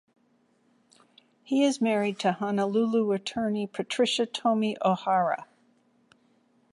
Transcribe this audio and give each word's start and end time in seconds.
He 1.43 1.63
is 1.63 1.79
married 1.79 2.17
to 2.21 2.31
Honolulu 2.31 3.11
attorney 3.11 3.67
Patricia 3.67 4.25
Tomi 4.25 4.75
Ohara. 4.83 5.45